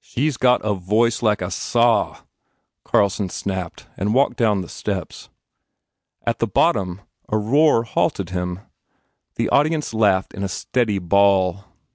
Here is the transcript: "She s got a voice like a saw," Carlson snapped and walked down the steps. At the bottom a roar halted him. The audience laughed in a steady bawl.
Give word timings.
"She 0.00 0.26
s 0.26 0.38
got 0.38 0.64
a 0.64 0.72
voice 0.72 1.20
like 1.20 1.42
a 1.42 1.50
saw," 1.50 2.20
Carlson 2.82 3.28
snapped 3.28 3.86
and 3.98 4.14
walked 4.14 4.36
down 4.38 4.62
the 4.62 4.70
steps. 4.70 5.28
At 6.26 6.38
the 6.38 6.46
bottom 6.46 7.02
a 7.28 7.36
roar 7.36 7.82
halted 7.82 8.30
him. 8.30 8.60
The 9.34 9.50
audience 9.50 9.92
laughed 9.92 10.32
in 10.32 10.42
a 10.42 10.48
steady 10.48 10.98
bawl. 10.98 11.66